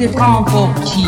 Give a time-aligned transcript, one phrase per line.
[0.00, 1.04] dépend pour qui.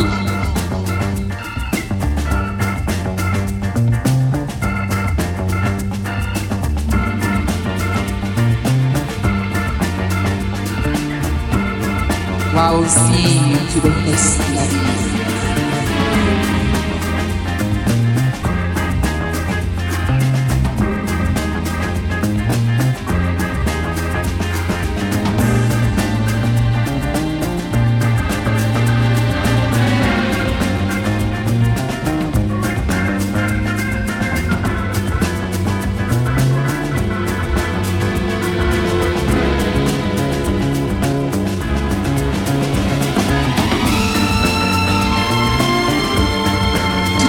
[12.51, 13.39] Toi aussi,
[13.73, 14.82] tu.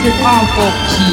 [0.04, 1.10] Tu te prends pour qui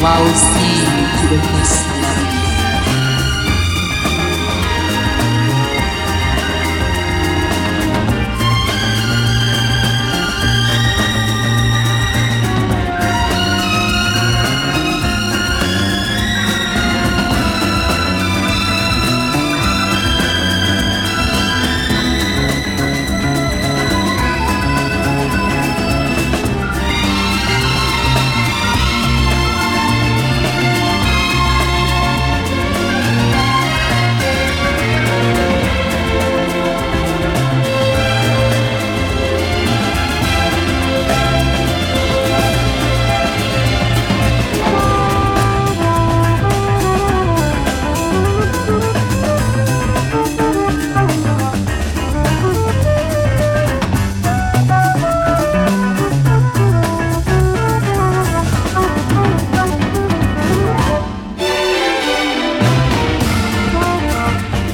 [0.00, 0.70] Toi aussi,
[1.20, 1.26] tu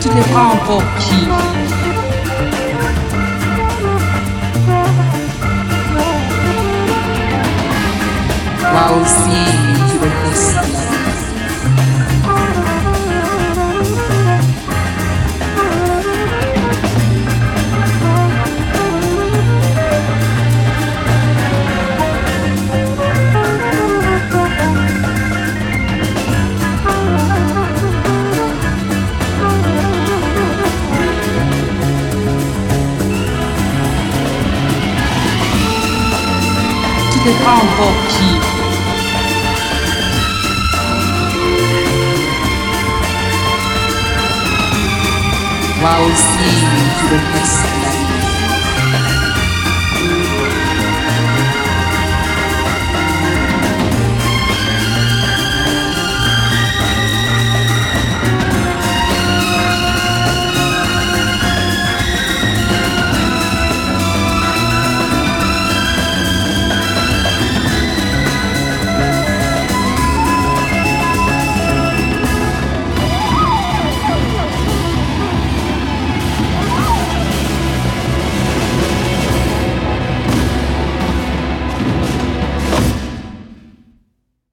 [0.02, 0.82] Tu te prends pour
[37.24, 38.52] Tu te prends pour qui